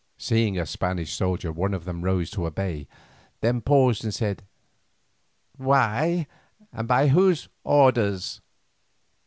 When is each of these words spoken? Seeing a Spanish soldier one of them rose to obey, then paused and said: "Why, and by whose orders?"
Seeing 0.17 0.57
a 0.57 0.65
Spanish 0.65 1.13
soldier 1.13 1.51
one 1.51 1.75
of 1.75 1.85
them 1.85 2.01
rose 2.03 2.31
to 2.31 2.47
obey, 2.47 2.87
then 3.41 3.61
paused 3.61 4.03
and 4.03 4.11
said: 4.11 4.41
"Why, 5.57 6.25
and 6.73 6.87
by 6.87 7.09
whose 7.09 7.49
orders?" 7.63 8.41